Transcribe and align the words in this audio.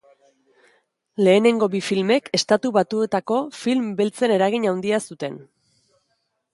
Lehenengo 1.27 1.67
bi 1.75 1.81
filmek 1.89 2.31
Estatu 2.39 2.73
Batuetako 2.79 3.39
film 3.61 3.87
beltzen 4.03 4.37
eragin 4.41 4.69
handia 4.75 5.05
zuten. 5.11 5.41